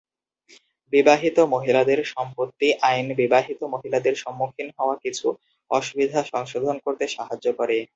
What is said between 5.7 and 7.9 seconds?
অসুবিধা সংশোধন করতে সাহায্য করে।